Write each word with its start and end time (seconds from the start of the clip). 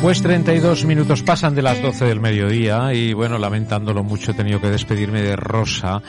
Pues 0.00 0.20
32 0.22 0.84
minutos 0.84 1.22
pasan 1.22 1.54
de 1.54 1.62
las 1.62 1.80
12 1.80 2.04
del 2.04 2.20
mediodía 2.20 2.92
y 2.92 3.12
bueno, 3.12 3.38
lamentándolo 3.38 4.02
mucho 4.02 4.32
he 4.32 4.34
tenido 4.34 4.60
que 4.60 4.68
despedirme 4.68 5.22
de 5.22 5.36
Rosa 5.36 6.02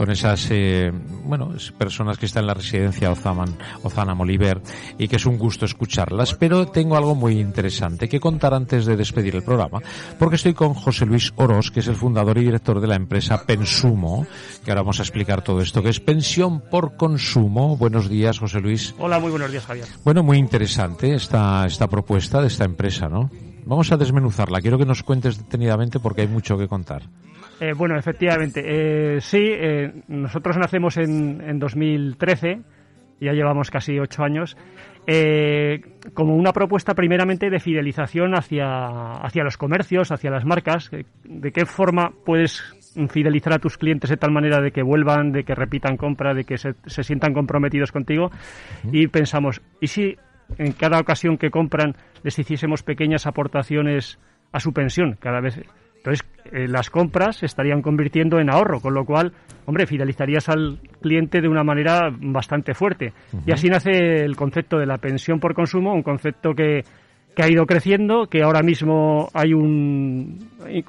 con 0.00 0.10
esas, 0.10 0.48
eh, 0.50 0.90
bueno, 1.24 1.52
personas 1.76 2.16
que 2.16 2.24
están 2.24 2.44
en 2.44 2.46
la 2.46 2.54
residencia 2.54 3.10
Ozaman, 3.10 3.58
Ozana 3.82 4.14
Moliver 4.14 4.62
y 4.96 5.08
que 5.08 5.16
es 5.16 5.26
un 5.26 5.36
gusto 5.36 5.66
escucharlas, 5.66 6.32
pero 6.32 6.68
tengo 6.68 6.96
algo 6.96 7.14
muy 7.14 7.38
interesante 7.38 8.08
que 8.08 8.18
contar 8.18 8.54
antes 8.54 8.86
de 8.86 8.96
despedir 8.96 9.36
el 9.36 9.42
programa, 9.42 9.82
porque 10.18 10.36
estoy 10.36 10.54
con 10.54 10.72
José 10.72 11.04
Luis 11.04 11.34
Oroz, 11.36 11.70
que 11.70 11.80
es 11.80 11.86
el 11.86 11.96
fundador 11.96 12.38
y 12.38 12.44
director 12.44 12.80
de 12.80 12.86
la 12.86 12.94
empresa 12.94 13.44
Pensumo, 13.44 14.26
que 14.64 14.70
ahora 14.70 14.80
vamos 14.80 15.00
a 15.00 15.02
explicar 15.02 15.42
todo 15.42 15.60
esto, 15.60 15.82
que 15.82 15.90
es 15.90 16.00
pensión 16.00 16.62
por 16.62 16.96
consumo. 16.96 17.76
Buenos 17.76 18.08
días, 18.08 18.38
José 18.38 18.60
Luis. 18.60 18.94
Hola, 18.98 19.18
muy 19.18 19.30
buenos 19.30 19.50
días, 19.50 19.66
Javier. 19.66 19.86
Bueno, 20.02 20.22
muy 20.22 20.38
interesante 20.38 21.14
esta, 21.14 21.66
esta 21.66 21.88
propuesta 21.88 22.40
de 22.40 22.46
esta 22.46 22.64
empresa, 22.64 23.09
¿no? 23.10 23.30
Vamos 23.66 23.92
a 23.92 23.96
desmenuzarla. 23.96 24.60
Quiero 24.60 24.78
que 24.78 24.86
nos 24.86 25.02
cuentes 25.02 25.38
detenidamente 25.38 26.00
porque 26.00 26.22
hay 26.22 26.28
mucho 26.28 26.56
que 26.56 26.68
contar. 26.68 27.02
Eh, 27.60 27.74
bueno, 27.76 27.98
efectivamente, 27.98 28.62
eh, 28.64 29.20
sí, 29.20 29.42
eh, 29.42 29.92
nosotros 30.08 30.56
nacemos 30.56 30.96
en, 30.96 31.42
en 31.42 31.58
2013, 31.58 32.62
ya 33.20 33.32
llevamos 33.32 33.70
casi 33.70 33.98
ocho 33.98 34.22
años, 34.22 34.56
como 36.14 36.36
una 36.36 36.52
propuesta 36.52 36.94
primeramente 36.94 37.50
de 37.50 37.58
fidelización 37.58 38.34
hacia, 38.34 39.12
hacia 39.12 39.42
los 39.42 39.56
comercios, 39.56 40.12
hacia 40.12 40.30
las 40.30 40.44
marcas, 40.44 40.90
de 41.24 41.52
qué 41.52 41.66
forma 41.66 42.12
puedes 42.24 42.62
fidelizar 43.08 43.54
a 43.54 43.58
tus 43.58 43.76
clientes 43.76 44.08
de 44.08 44.16
tal 44.16 44.30
manera 44.30 44.60
de 44.60 44.70
que 44.70 44.82
vuelvan, 44.82 45.32
de 45.32 45.42
que 45.42 45.54
repitan 45.54 45.96
compra, 45.96 46.32
de 46.32 46.44
que 46.44 46.58
se, 46.58 46.74
se 46.86 47.02
sientan 47.02 47.34
comprometidos 47.34 47.90
contigo. 47.90 48.30
Y 48.92 49.08
pensamos, 49.08 49.60
¿y 49.80 49.88
si 49.88 50.16
en 50.58 50.72
cada 50.72 51.00
ocasión 51.00 51.38
que 51.38 51.50
compran 51.50 51.94
les 52.22 52.38
hiciésemos 52.38 52.82
pequeñas 52.82 53.26
aportaciones 53.26 54.18
a 54.52 54.60
su 54.60 54.72
pensión 54.72 55.16
cada 55.20 55.40
vez? 55.40 55.60
Entonces, 55.98 56.26
eh, 56.52 56.66
las 56.66 56.88
compras 56.88 57.36
se 57.36 57.46
estarían 57.46 57.82
convirtiendo 57.82 58.38
en 58.40 58.50
ahorro, 58.50 58.80
con 58.80 58.94
lo 58.94 59.04
cual, 59.04 59.32
hombre, 59.66 59.86
fidelizarías 59.86 60.48
al 60.48 60.78
cliente 61.02 61.42
de 61.42 61.48
una 61.48 61.62
manera 61.62 62.10
bastante 62.10 62.72
fuerte. 62.72 63.12
Y 63.44 63.52
así 63.52 63.68
nace 63.68 64.24
el 64.24 64.34
concepto 64.34 64.78
de 64.78 64.86
la 64.86 64.96
pensión 64.96 65.40
por 65.40 65.54
consumo, 65.54 65.92
un 65.92 66.02
concepto 66.02 66.54
que, 66.54 66.84
que 67.34 67.42
ha 67.42 67.48
ido 67.48 67.66
creciendo, 67.66 68.26
que 68.26 68.42
ahora 68.42 68.62
mismo 68.62 69.28
hay 69.32 69.54
un, 69.54 70.38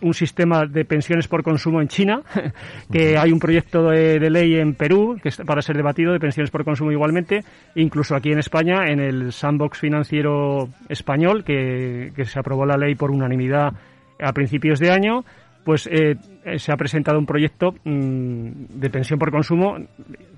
un 0.02 0.14
sistema 0.14 0.66
de 0.66 0.86
pensiones 0.86 1.28
por 1.28 1.44
consumo 1.44 1.82
en 1.82 1.88
China, 1.88 2.22
que 2.92 3.18
hay 3.18 3.32
un 3.32 3.40
proyecto 3.40 3.90
de, 3.90 4.20
de 4.20 4.30
ley 4.30 4.56
en 4.56 4.74
Perú 4.74 5.18
que 5.22 5.30
está 5.30 5.44
para 5.44 5.62
ser 5.62 5.78
debatido 5.78 6.14
de 6.14 6.20
pensiones 6.20 6.52
por 6.52 6.64
consumo 6.64 6.92
igualmente, 6.92 7.44
incluso 7.76 8.16
aquí 8.16 8.32
en 8.32 8.40
España, 8.40 8.86
en 8.88 9.00
el 9.00 9.32
sandbox 9.32 9.80
financiero 9.80 10.70
español, 10.90 11.44
que, 11.44 12.12
que 12.16 12.26
se 12.26 12.40
aprobó 12.40 12.66
la 12.66 12.78
ley 12.78 12.96
por 12.96 13.12
unanimidad 13.12 13.74
a 14.20 14.34
principios 14.34 14.80
de 14.80 14.92
año, 14.92 15.24
pues 15.64 15.88
eh, 15.88 16.16
se 16.58 16.72
ha 16.72 16.78
presentado 16.78 17.20
un 17.20 17.26
proyecto 17.26 17.74
mm, 17.84 18.80
de 18.80 18.90
pensión 18.90 19.20
por 19.20 19.32
consumo, 19.32 19.78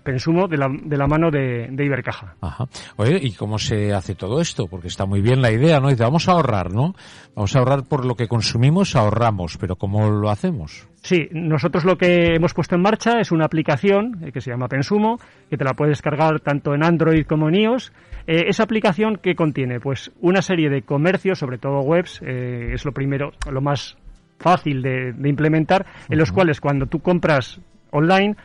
pensumo 0.04 0.48
de 0.48 0.58
la, 0.58 0.68
de 0.70 0.98
la 0.98 1.08
mano 1.08 1.32
de, 1.32 1.68
de 1.72 1.86
Ibercaja. 1.86 2.36
Ajá. 2.42 2.66
Oye, 2.98 3.20
¿y 3.22 3.34
cómo 3.34 3.58
se 3.58 3.94
hace 3.94 4.16
todo 4.16 4.42
esto? 4.42 4.68
Porque 4.68 4.88
está 4.88 5.06
muy 5.06 5.22
bien 5.22 5.42
la 5.42 5.52
idea, 5.52 5.80
¿no? 5.80 5.90
Dice, 5.90 6.04
vamos 6.04 6.28
a 6.28 6.34
ahorrar, 6.34 6.74
¿no? 6.74 6.94
Vamos 7.36 7.56
a 7.56 7.60
ahorrar 7.60 7.84
por 7.84 8.06
lo 8.06 8.16
que 8.16 8.28
consumimos, 8.28 8.96
ahorramos, 8.96 9.58
pero 9.58 9.76
¿cómo 9.76 10.10
lo 10.10 10.30
hacemos? 10.30 10.88
Sí, 11.02 11.28
nosotros 11.32 11.84
lo 11.84 11.98
que 11.98 12.36
hemos 12.36 12.54
puesto 12.54 12.76
en 12.76 12.82
marcha 12.82 13.20
es 13.20 13.32
una 13.32 13.46
aplicación 13.46 14.20
eh, 14.24 14.32
que 14.32 14.42
se 14.42 14.52
llama 14.52 14.68
Pensumo, 14.68 15.20
que 15.50 15.58
te 15.58 15.64
la 15.64 15.74
puedes 15.74 15.98
descargar 15.98 16.40
tanto 16.40 16.74
en 16.74 16.84
Android 16.84 17.26
como 17.26 17.50
en 17.50 17.56
iOS. 17.56 17.92
Eh, 18.26 18.46
esa 18.48 18.64
aplicación 18.64 19.18
que 19.18 19.36
contiene, 19.36 19.82
pues, 19.82 20.12
una 20.22 20.42
serie 20.42 20.70
de 20.70 20.84
comercios, 20.84 21.40
sobre 21.40 21.58
todo 21.58 21.82
webs, 21.82 22.22
eh, 22.26 22.72
es 22.74 22.86
lo 22.86 22.94
primero, 22.94 23.32
lo 23.52 23.62
más 23.62 23.98
fácil 24.44 24.82
de, 24.82 25.14
de 25.14 25.30
implementar, 25.30 25.86
en 26.10 26.18
los 26.20 26.32
cuales 26.32 26.62
cuando 26.62 26.86
tú 26.86 27.00
compras 27.00 27.60
online, 27.90 28.36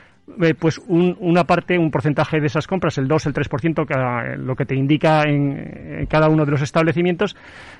eh, 0.42 0.54
pues 0.58 0.78
un- 0.88 1.16
una 1.20 1.44
parte, 1.44 1.78
un 1.78 1.90
porcentaje 1.90 2.40
de 2.40 2.46
esas 2.46 2.66
compras, 2.66 2.98
el 2.98 3.08
2, 3.08 3.26
el 3.26 3.32
3%, 3.32 3.86
cada- 3.86 4.36
lo 4.36 4.54
que 4.54 4.64
te 4.66 4.74
indica 4.76 5.22
en, 5.22 5.98
en 6.00 6.06
cada 6.06 6.28
uno 6.28 6.44
de 6.44 6.50
los 6.52 6.62
establecimientos, 6.62 7.36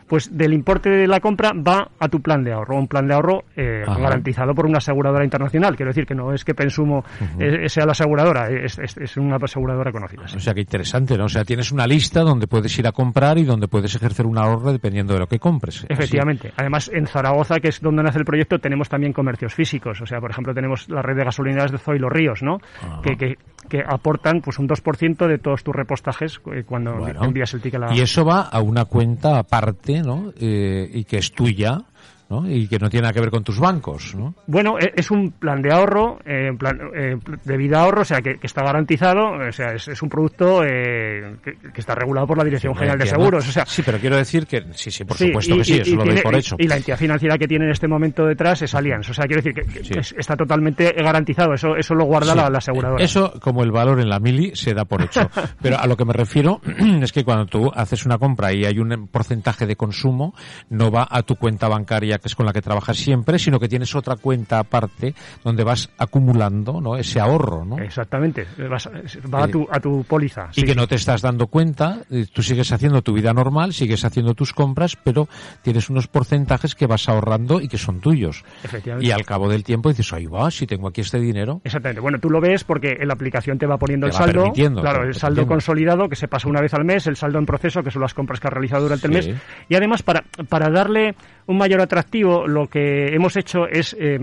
pues 0.06 0.36
del 0.36 0.53
importe 0.54 0.88
de 0.91 1.06
la 1.06 1.20
compra 1.20 1.53
va 1.54 1.91
a 1.98 2.08
tu 2.08 2.20
plan 2.20 2.42
de 2.42 2.53
ahorro, 2.53 2.76
un 2.76 2.88
plan 2.88 3.06
de 3.06 3.14
ahorro 3.14 3.44
eh, 3.56 3.82
garantizado 3.87 4.54
por 4.54 4.66
una 4.66 4.78
aseguradora 4.78 5.25
internacional. 5.25 5.76
Quiero 5.76 5.91
decir 5.91 6.06
que 6.06 6.14
no 6.14 6.32
es 6.32 6.44
que 6.44 6.54
Pensumo 6.54 7.04
eh, 7.38 7.69
sea 7.69 7.84
la 7.84 7.92
aseguradora, 7.92 8.48
es, 8.48 8.78
es- 8.78 8.97
es 8.97 9.16
una 9.16 9.37
aseguradora 9.37 9.92
conocida. 9.92 10.26
sí. 10.28 10.37
O 10.37 10.41
sea, 10.41 10.54
qué 10.54 10.60
interesante, 10.60 11.16
¿no? 11.19 11.25
O 11.25 11.28
sea, 11.28 11.44
tienes 11.44 11.70
una 11.72 11.87
lista 11.87 12.20
donde 12.22 12.47
puedes 12.47 12.76
ir 12.78 12.87
a 12.87 12.92
comprar 12.92 13.38
y 13.38 13.44
donde 13.44 13.69
puedes 13.69 13.94
ejercer 13.94 14.26
un 14.26 14.38
ahorro 14.38 14.72
dependiendo 14.72 15.12
de 15.14 15.20
lo 15.20 15.26
que 15.26 15.38
compres. 15.38 15.78
Así. 15.78 15.87
Efectivamente. 15.91 16.53
Además, 16.56 16.91
en 16.92 17.06
Zaragoza, 17.06 17.60
que 17.60 17.69
es 17.69 17.81
donde 17.81 18.03
nace 18.03 18.19
el 18.19 18.25
proyecto, 18.25 18.58
tenemos 18.58 18.88
también 18.88 19.12
comercios 19.12 19.54
físicos. 19.54 20.00
O 20.00 20.06
sea, 20.06 20.20
por 20.20 20.31
ejemplo, 20.31 20.54
tenemos 20.54 20.88
la 20.88 21.03
red 21.03 21.16
de 21.16 21.25
gasolineras 21.25 21.70
de 21.70 21.78
Zoilo 21.78 22.08
Ríos, 22.08 22.38
¿no? 22.43 22.59
Que, 23.03 23.16
que, 23.16 23.37
que 23.69 23.82
aportan 23.87 24.41
pues 24.41 24.59
un 24.59 24.69
2% 24.69 25.26
de 25.26 25.38
todos 25.38 25.62
tus 25.62 25.75
repostajes 25.75 26.41
eh, 26.53 26.65
cuando 26.66 26.97
Bueno. 26.97 27.25
envías 27.25 27.53
el 27.54 27.60
ticket 27.60 27.82
a 27.82 27.87
la... 27.88 27.94
Y 27.94 28.00
eso 28.00 28.25
va 28.25 28.43
a 28.43 28.60
una 28.60 28.84
cuenta 28.87 29.38
aparte, 29.38 30.03
¿no? 30.03 30.32
Eh, 30.41 30.88
y 30.93 31.04
que 31.04 31.19
es 31.19 31.32
tuya, 31.32 31.82
¿no? 32.30 32.48
Y 32.50 32.68
que 32.68 32.78
no 32.78 32.88
tiene 32.90 33.02
nada 33.02 33.12
que 33.14 33.20
ver 33.20 33.30
con 33.30 33.42
tus 33.44 33.58
bancos, 33.58 34.14
¿no? 34.14 34.34
Bueno, 34.46 34.78
e- 34.78 34.92
es 34.96 35.10
un 35.10 35.32
plan 35.32 35.62
de 35.62 35.72
ahorro, 35.72 36.18
eh, 36.24 36.50
plan, 36.58 36.78
eh, 36.94 37.16
de 37.44 37.56
vida 37.56 37.80
ahorro, 37.82 38.02
o 38.02 38.04
sea, 38.04 38.20
que, 38.20 38.38
que 38.38 38.46
está 38.46 38.62
garantizado, 38.62 39.30
o 39.48 39.52
sea, 39.52 39.72
es, 39.72 39.88
es 39.88 40.02
un 40.02 40.08
producto 40.08 40.62
eh, 40.64 41.36
que, 41.42 41.52
que 41.72 41.80
está 41.80 41.94
regulado 41.94 42.26
por 42.26 42.38
la 42.38 42.44
Dirección 42.44 42.74
General 42.74 42.98
de. 42.98 43.06
Seguros, 43.06 43.48
o 43.48 43.52
sea... 43.52 43.64
Sí, 43.66 43.82
pero 43.84 43.98
quiero 43.98 44.16
decir 44.16 44.46
que 44.46 44.62
sí, 44.74 44.90
sí, 44.90 45.04
por 45.04 45.16
Sí, 45.16 45.26
supuesto 45.28 45.54
y- 45.54 45.58
que 45.58 45.64
sí, 45.64 45.72
y- 45.74 45.80
eso 45.80 45.90
y 45.90 45.92
lo 45.94 45.98
doy 45.98 46.06
tiene- 46.08 46.22
por 46.22 46.34
y- 46.34 46.38
hecho. 46.38 46.56
Y 46.58 46.68
la 46.68 46.76
entidad 46.76 46.98
financiera 46.98 47.38
que 47.38 47.48
tiene 47.48 47.64
en 47.64 47.70
este 47.70 47.88
momento 47.88 48.26
detrás 48.26 48.60
es 48.62 48.74
Allianz. 48.74 49.08
O 49.08 49.14
sea, 49.14 49.24
quiero 49.26 49.42
decir 49.42 49.54
que, 49.54 49.84
Sí. 49.84 49.94
es- 49.98 50.14
está 50.18 50.36
totalmente 50.36 50.92
garantizado. 50.92 51.54
Eso, 51.54 51.76
eso 51.76 51.94
lo 51.94 52.04
guarda 52.04 52.34
la, 52.34 52.50
la 52.50 52.58
aseguradora. 52.58 53.02
Eso, 53.02 53.32
como 53.40 53.62
el 53.62 53.70
valor 53.70 54.00
en 54.00 54.08
la 54.08 54.20
mili, 54.20 54.52
se 54.54 54.74
da 54.74 54.84
por 54.84 55.02
hecho. 55.02 55.20
Pero 55.62 55.78
a 55.78 55.86
lo 55.86 55.96
que 55.96 56.04
me 56.04 56.12
refiero 56.12 56.60
es 57.02 57.12
que 57.12 57.24
cuando 57.24 57.46
tú 57.46 57.70
haces 57.74 58.04
una 58.04 58.18
compra 58.18 58.52
y 58.52 58.64
hay 58.64 58.78
un 58.78 59.08
porcentaje 59.08 59.66
de 59.66 59.76
consumo, 59.76 60.34
no 60.68 60.90
va 60.90 61.06
a 61.10 61.22
tu 61.22 61.36
cuenta 61.36 61.68
bancaria, 61.68 62.17
que 62.18 62.28
es 62.28 62.34
con 62.34 62.46
la 62.46 62.52
que 62.52 62.62
trabajas 62.62 62.96
siempre, 62.96 63.38
sino 63.38 63.58
que 63.60 63.68
tienes 63.68 63.94
otra 63.94 64.16
cuenta 64.16 64.58
aparte 64.58 65.14
donde 65.44 65.64
vas 65.64 65.90
acumulando 65.98 66.80
¿no? 66.80 66.96
ese 66.96 67.20
ahorro, 67.20 67.64
¿no? 67.64 67.78
Exactamente. 67.78 68.46
Vas- 68.68 68.88
va 69.32 69.44
a 69.44 69.46
Eh, 69.46 69.48
tu, 69.50 69.66
a 69.70 69.80
tu 69.80 70.04
póliza. 70.04 70.48
y 70.52 70.60
sí, 70.60 70.66
que 70.66 70.74
no 70.74 70.86
te 70.86 70.94
estás 70.96 71.22
dando 71.22 71.46
cuenta, 71.46 72.00
eh, 72.10 72.26
tú 72.32 72.42
sigues 72.42 72.70
haciendo 72.72 73.02
tu 73.02 73.12
vida 73.12 73.32
normal, 73.32 73.72
sigues 73.72 74.04
haciendo 74.04 74.34
tus 74.34 74.52
compras, 74.52 74.96
pero 75.02 75.28
tienes 75.62 75.88
unos 75.90 76.06
porcentajes 76.08 76.74
que 76.74 76.86
vas 76.86 77.08
ahorrando 77.08 77.60
y 77.60 77.68
que 77.68 77.78
son 77.78 78.00
tuyos. 78.00 78.44
Efectivamente. 78.64 79.06
Y 79.06 79.10
al 79.12 79.25
cabo 79.25 79.48
del 79.48 79.64
tiempo 79.64 79.88
dices, 79.88 80.12
ahí 80.12 80.26
va, 80.26 80.50
si 80.50 80.66
tengo 80.66 80.88
aquí 80.88 81.00
este 81.02 81.19
dinero. 81.19 81.60
Exactamente. 81.64 82.00
Bueno, 82.00 82.19
tú 82.19 82.31
lo 82.31 82.40
ves 82.40 82.64
porque 82.64 82.96
en 83.00 83.08
la 83.08 83.14
aplicación 83.14 83.58
te 83.58 83.66
va 83.66 83.78
poniendo 83.78 84.06
Te 84.06 84.10
el 84.10 84.14
va 84.20 84.26
saldo. 84.26 84.40
permitiendo, 84.43 84.81
claro, 84.82 85.04
el 85.04 85.14
saldo 85.14 85.46
consolidado 85.46 86.08
que 86.08 86.16
se 86.16 86.28
pasa 86.28 86.48
una 86.48 86.60
vez 86.60 86.75
al 86.75 86.84
mes, 86.84 87.06
el 87.06 87.16
saldo 87.16 87.38
en 87.38 87.46
proceso, 87.46 87.82
que 87.82 87.90
son 87.90 88.02
las 88.02 88.14
compras 88.14 88.40
que 88.40 88.46
has 88.48 88.52
realizado 88.52 88.82
durante 88.84 89.06
el 89.06 89.12
mes. 89.12 89.31
Y 89.69 89.75
además, 89.75 90.02
para, 90.02 90.25
para 90.48 90.69
darle 90.70 91.14
un 91.46 91.56
mayor 91.56 91.81
atractivo, 91.81 92.07
lo 92.46 92.66
que 92.69 93.14
hemos 93.14 93.37
hecho 93.37 93.66
es 93.66 93.94
eh, 93.99 94.19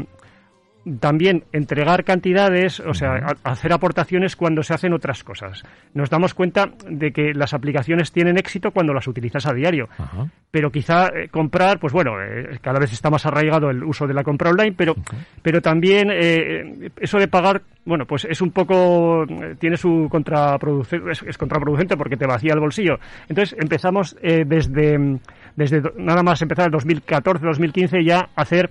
también 1.00 1.44
entregar 1.52 2.04
cantidades, 2.04 2.80
o 2.80 2.94
sea, 2.94 3.14
a- 3.16 3.52
hacer 3.52 3.74
aportaciones 3.74 4.36
cuando 4.36 4.62
se 4.64 4.74
hacen 4.74 4.94
otras 4.94 5.24
cosas. 5.24 5.64
Nos 5.94 6.10
damos 6.10 6.34
cuenta 6.34 6.70
de 6.88 7.12
que 7.12 7.34
las 7.34 7.54
aplicaciones 7.54 8.12
tienen 8.12 8.38
éxito 8.38 8.72
cuando 8.72 8.94
las 8.94 9.08
utilizas 9.08 9.46
a 9.48 9.54
diario. 9.54 9.90
Ajá. 9.98 10.28
Pero 10.52 10.72
quizá 10.72 11.08
eh, 11.08 11.28
comprar, 11.30 11.80
pues 11.80 11.92
bueno, 11.92 12.22
eh, 12.22 12.60
cada 12.62 12.80
vez 12.80 12.94
está 12.94 13.10
más 13.10 13.26
arraigado 13.26 13.70
el 13.70 13.84
uso 13.84 14.06
de 14.08 14.14
la 14.14 14.24
compra 14.24 14.52
online, 14.52 14.74
pero, 14.78 14.96
pero 15.42 15.62
también 15.62 16.10
eh, 16.12 16.92
eso 16.98 17.18
de 17.18 17.28
pagar, 17.28 17.64
bueno, 17.84 18.06
pues 18.06 18.26
es 18.26 18.40
un 18.42 18.52
poco, 18.52 19.26
tiene 19.60 19.78
su 19.78 20.08
contraproducente, 20.10 21.12
es, 21.12 21.24
es 21.24 21.38
contraproducente 21.38 21.98
porque 21.98 22.16
te 22.16 22.28
vacía 22.28 22.54
el 22.54 22.60
bolsillo. 22.60 23.00
Entonces 23.28 23.58
empezamos 23.60 24.16
desde, 24.22 25.20
desde 25.56 25.82
nada 25.98 26.24
más 26.24 26.42
empezar 26.42 26.68
el 26.68 26.74
2014-2015 26.80 28.06
ya 28.06 28.30
a 28.36 28.42
hacer 28.42 28.70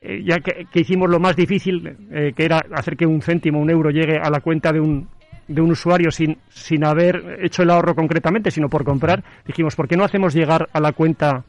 eh, 0.00 0.22
ya 0.24 0.38
que, 0.40 0.66
que 0.72 0.80
hicimos 0.80 1.10
lo 1.10 1.18
más 1.18 1.34
difícil, 1.34 1.96
eh, 2.12 2.32
que 2.34 2.44
era 2.44 2.62
hacer 2.74 2.96
que 2.96 3.06
un 3.06 3.20
céntimo, 3.20 3.60
un 3.60 3.70
euro 3.70 3.90
llegue 3.90 4.16
a 4.16 4.30
la 4.30 4.40
cuenta 4.40 4.72
de 4.72 4.80
un, 4.80 5.08
de 5.48 5.60
un 5.60 5.70
usuario 5.72 6.10
sin, 6.10 6.38
sin 6.48 6.84
haber 6.84 7.38
hecho 7.42 7.62
el 7.62 7.70
ahorro 7.70 7.94
concretamente, 7.94 8.50
sino 8.50 8.68
por 8.68 8.84
comprar, 8.84 9.24
dijimos, 9.46 9.74
¿por 9.74 9.88
qué 9.88 9.96
no 9.96 10.04
hacemos 10.04 10.34
llegar 10.34 10.68
a 10.72 10.80
la 10.80 10.92
cuenta 10.92 11.44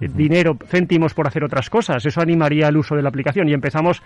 eh, 0.00 0.08
dinero, 0.12 0.56
céntimos 0.66 1.14
por 1.14 1.28
hacer 1.28 1.44
otras 1.44 1.70
cosas? 1.70 2.04
Eso 2.04 2.20
animaría 2.20 2.68
el 2.68 2.76
uso 2.76 2.96
de 2.96 3.02
la 3.02 3.10
aplicación 3.10 3.48
y 3.48 3.52
empezamos 3.52 4.02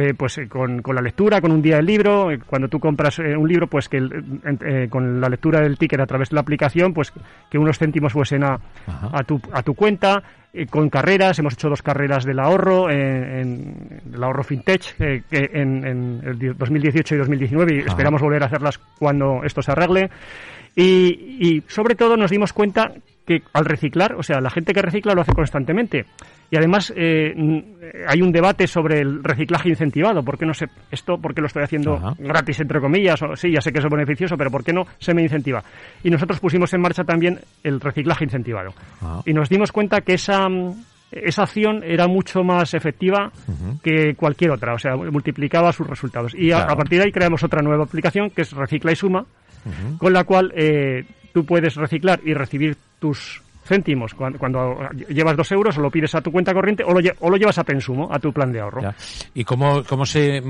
eh, 0.00 0.14
pues 0.16 0.38
eh, 0.38 0.48
con, 0.48 0.80
con 0.82 0.94
la 0.94 1.02
lectura, 1.02 1.40
con 1.40 1.50
un 1.52 1.60
día 1.62 1.76
del 1.76 1.86
libro, 1.86 2.30
eh, 2.30 2.38
cuando 2.46 2.68
tú 2.68 2.78
compras 2.80 3.18
eh, 3.18 3.36
un 3.36 3.48
libro, 3.48 3.66
pues 3.66 3.88
que 3.88 3.96
el- 3.98 4.12
en- 4.44 4.58
eh, 4.64 4.88
con 4.88 5.20
la 5.20 5.28
lectura 5.28 5.60
del 5.60 5.76
ticket 5.78 6.00
a 6.00 6.06
través 6.06 6.30
de 6.30 6.34
la 6.36 6.40
aplicación, 6.40 6.92
pues 6.94 7.12
que 7.50 7.58
unos 7.58 7.78
céntimos 7.78 8.12
fuesen 8.12 8.44
a, 8.44 8.58
a 9.12 9.22
tu, 9.24 9.40
a 9.52 9.62
tu 9.62 9.74
cuenta, 9.74 10.22
con 10.68 10.90
carreras, 10.90 11.38
hemos 11.38 11.54
hecho 11.54 11.70
dos 11.70 11.80
carreras 11.82 12.24
del 12.24 12.38
ahorro, 12.38 12.90
eh, 12.90 13.40
en, 13.40 14.00
el 14.12 14.22
ahorro 14.22 14.44
fintech, 14.44 14.94
en, 15.00 15.86
en 15.86 16.20
el 16.24 16.38
di- 16.38 16.48
2018 16.48 17.14
y 17.14 17.18
2019, 17.18 17.74
y 17.74 17.78
Ajá. 17.80 17.88
esperamos 17.88 18.20
volver 18.20 18.42
a 18.42 18.46
hacerlas 18.46 18.78
cuando 18.98 19.40
esto 19.44 19.62
se 19.62 19.72
arregle. 19.72 20.10
Y, 20.76 21.38
y 21.40 21.62
sobre 21.68 21.94
todo 21.94 22.16
nos 22.16 22.30
dimos 22.30 22.52
cuenta 22.52 22.92
que 23.26 23.42
al 23.52 23.64
reciclar, 23.64 24.14
o 24.16 24.22
sea, 24.22 24.40
la 24.40 24.50
gente 24.50 24.72
que 24.72 24.82
recicla 24.82 25.14
lo 25.14 25.20
hace 25.22 25.32
constantemente. 25.32 26.06
Y 26.50 26.56
además 26.56 26.92
eh, 26.96 27.32
hay 28.08 28.20
un 28.20 28.32
debate 28.32 28.66
sobre 28.66 29.00
el 29.00 29.22
reciclaje 29.22 29.68
incentivado. 29.70 30.22
¿Por 30.22 30.36
qué 30.38 30.44
no 30.44 30.52
sé 30.52 30.66
esto? 30.90 31.16
¿Por 31.18 31.34
qué 31.34 31.40
lo 31.40 31.46
estoy 31.46 31.62
haciendo 31.62 31.94
Ajá. 31.94 32.14
gratis, 32.18 32.60
entre 32.60 32.80
comillas? 32.80 33.22
O, 33.22 33.36
sí, 33.36 33.50
ya 33.52 33.60
sé 33.60 33.72
que 33.72 33.78
es 33.78 33.84
beneficioso, 33.88 34.36
pero 34.36 34.50
¿por 34.50 34.62
qué 34.64 34.72
no 34.72 34.84
se 34.98 35.14
me 35.14 35.22
incentiva? 35.22 35.62
Y 36.02 36.10
nosotros 36.10 36.40
pusimos 36.40 36.72
en 36.74 36.80
marcha 36.82 37.04
también 37.04 37.38
el 37.62 37.80
reciclaje 37.80 38.24
incentivado. 38.24 38.74
Ah. 39.00 39.22
Y 39.24 39.32
nos 39.32 39.48
dimos 39.48 39.72
cuenta 39.72 40.00
que 40.02 40.14
esa, 40.14 40.46
esa 41.10 41.42
acción 41.44 41.82
era 41.84 42.06
mucho 42.08 42.42
más 42.42 42.74
efectiva 42.74 43.30
que 43.82 44.14
cualquier 44.14 44.50
otra, 44.50 44.74
o 44.74 44.78
sea, 44.78 44.96
multiplicaba 44.96 45.72
sus 45.72 45.86
resultados. 45.86 46.34
Y 46.34 46.50
a- 46.52 46.64
a, 46.64 46.76
partir 46.76 46.98
de 46.98 47.04
ahí 47.06 47.12
creamos 47.12 47.42
otra 47.44 47.62
nueva 47.62 47.84
aplicación 47.84 48.30
que 48.30 48.42
es 48.42 48.52
Recicla 48.52 48.92
y 48.92 48.96
Suma, 48.96 49.24
con 49.98 50.12
la 50.12 50.24
cual 50.24 50.52
eh, 50.56 51.04
tú 51.32 51.44
puedes 51.46 51.74
reciclar 51.76 52.20
y 52.24 52.34
recibir 52.34 52.76
tus 52.98 53.42
céntimos 53.64 54.12
cuando, 54.14 54.38
cuando 54.40 54.76
llevas 55.08 55.36
dos 55.36 55.52
euros 55.52 55.78
o 55.78 55.80
lo 55.80 55.90
pides 55.90 56.14
a 56.16 56.20
tu 56.20 56.32
cuenta 56.32 56.52
corriente 56.52 56.82
o 56.84 56.92
lo, 56.92 57.00
o 57.20 57.30
lo 57.30 57.36
llevas 57.36 57.58
a 57.58 57.64
Pensumo, 57.64 58.08
a 58.12 58.18
tu 58.18 58.32
plan 58.32 58.52
de 58.52 58.60
ahorro. 58.60 58.82
Ya. 58.82 58.94
¿Y 59.34 59.44
cómo, 59.44 59.84
cómo 59.84 60.04
se 60.04 60.42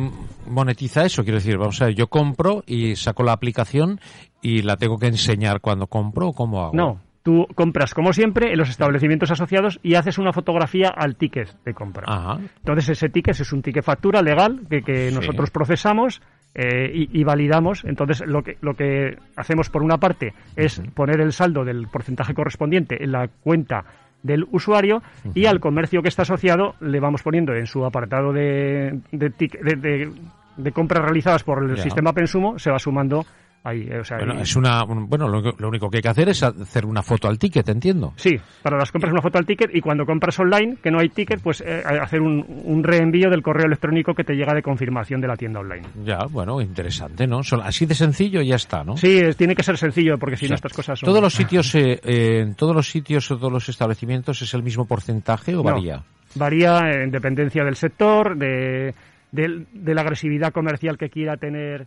monetiza 0.49 1.05
eso? 1.05 1.23
Quiero 1.23 1.39
decir, 1.39 1.59
vamos 1.59 1.81
a 1.83 1.87
ver, 1.87 1.95
yo 1.95 2.07
compro 2.07 2.65
y 2.67 2.97
saco 2.97 3.23
la 3.23 3.33
aplicación 3.33 4.01
y 4.41 4.63
la 4.63 4.77
tengo 4.77 4.99
que 4.99 5.07
enseñar 5.09 5.61
cuando 5.61 5.87
compro 5.89 6.29
o 6.29 6.33
cómo 6.33 6.63
hago. 6.63 6.73
No, 6.75 7.01
tú 7.23 7.47
compras 7.55 7.93
como 7.95 8.13
siempre 8.15 8.53
en 8.53 8.59
los 8.59 8.71
establecimientos 8.71 9.31
asociados 9.31 9.79
y 9.83 9.95
haces 9.95 10.17
una 10.19 10.33
fotografía 10.33 10.89
al 10.89 11.17
ticket 11.17 11.55
de 11.65 11.75
compra. 11.75 12.05
Ajá. 12.09 12.39
Entonces 12.61 12.89
ese 12.89 13.11
ticket 13.11 13.39
es 13.39 13.53
un 13.53 13.61
ticket 13.63 13.85
factura 13.85 14.23
legal 14.23 14.63
que, 14.71 14.83
que 14.83 15.11
Sí. 15.11 15.15
nosotros 15.15 15.51
procesamos 15.51 16.23
eh, 16.55 16.91
y, 16.93 17.21
y 17.21 17.25
validamos. 17.25 17.85
Entonces 17.85 18.23
lo 18.27 18.43
que, 18.43 18.57
lo 18.61 18.75
que 18.75 19.17
hacemos 19.37 19.71
por 19.71 19.83
una 19.83 19.99
parte 19.99 20.35
es 20.57 20.81
poner 20.95 21.21
el 21.21 21.33
saldo 21.33 21.65
del 21.65 21.87
porcentaje 21.89 22.35
correspondiente 22.35 23.03
en 23.03 23.13
la 23.13 23.29
cuenta 23.29 23.85
del 24.23 24.47
usuario 24.53 25.03
y 25.35 25.47
al 25.47 25.59
comercio 25.61 26.01
que 26.03 26.09
está 26.09 26.23
asociado 26.23 26.75
le 26.81 27.01
vamos 27.01 27.23
poniendo 27.23 27.55
en 27.55 27.67
su 27.67 27.85
apartado 27.85 28.33
de, 28.33 29.01
de, 29.11 29.33
tic- 29.33 29.61
de- 29.61 29.77
de- 29.77 30.13
de 30.57 30.71
compras 30.73 31.03
realizadas 31.03 31.43
por 31.43 31.63
el 31.65 31.71
sistema 31.83 32.13
Pensumo, 32.13 32.59
se 32.59 32.71
va 32.71 32.79
sumando 32.79 33.25
ahí. 33.65 33.87
eh, 33.91 33.99
o 34.01 34.05
sea, 34.05 34.19
Bueno, 34.19 34.35
y- 34.39 34.43
es 34.43 34.57
una, 34.57 34.85
un- 34.85 35.09
bueno, 35.09 35.29
lo, 35.29 35.41
lo 35.57 35.69
único 35.69 35.89
que 35.91 35.99
hay 35.99 36.03
que 36.03 36.09
hacer 36.09 36.29
es 36.29 36.43
hacer 36.43 36.85
una 36.87 37.03
foto 37.03 37.29
al 37.29 37.39
ticket, 37.39 37.69
entiendo. 37.69 38.13
Sí, 38.17 38.39
para 38.63 38.77
las 38.77 38.91
compras 38.91 39.13
una 39.13 39.23
foto 39.23 39.39
al 39.39 39.47
ticket 39.47 39.71
y 39.75 39.81
cuando 39.81 40.05
compras 40.05 40.39
online, 40.41 40.77
que 40.83 40.91
no 40.91 40.99
hay 41.01 41.09
ticket, 41.11 41.41
pues 41.41 41.61
eh, 41.67 41.83
hacer 41.85 42.21
un, 42.21 42.45
un 42.65 42.83
reenvío 42.83 43.31
del 43.31 43.43
correo 43.43 43.67
electrónico 43.67 44.15
que 44.15 44.25
te 44.25 44.35
llega 44.35 44.55
de 44.55 44.63
confirmación 44.63 45.21
de 45.21 45.29
la 45.29 45.37
tienda 45.37 45.61
online. 45.61 45.87
Ya, 46.05 46.19
bueno, 46.31 46.61
interesante, 46.61 47.27
¿no? 47.27 47.41
Así 47.63 47.87
de 47.87 47.95
sencillo 47.95 48.41
y 48.41 48.49
ya 48.49 48.57
está, 48.57 48.85
¿no? 48.85 48.97
Sí, 48.97 49.19
es- 49.19 49.37
tiene 49.37 49.55
que 49.55 49.63
ser 49.63 49.77
sencillo 49.79 50.19
porque 50.19 50.37
si 50.37 50.47
O 50.47 50.49
no 50.51 50.55
estas 50.57 50.73
cosas 50.73 50.99
son... 50.99 51.07
Todos 51.07 51.23
los 51.23 51.35
sitios, 51.35 51.75
eh, 51.75 52.01
eh, 52.05 52.41
en 52.41 52.55
todos 52.55 52.75
los 52.75 52.89
sitios 52.91 53.31
o 53.31 53.37
todos 53.37 53.53
los 53.53 53.69
establecimientos 53.69 54.43
es 54.43 54.55
el 54.55 54.63
mismo 54.63 54.85
porcentaje 54.87 55.55
o 55.55 55.59
No, 55.59 55.65
varía. 55.65 56.03
Varía 56.35 56.81
en 57.03 57.11
dependencia 57.11 57.63
del 57.65 57.77
sector, 57.77 58.37
de, 58.37 58.95
del- 59.31 59.67
de 59.73 59.95
la 59.95 60.01
agresividad 60.01 60.53
comercial 60.53 60.97
que 60.97 61.11
quiera 61.11 61.37
tener 61.37 61.87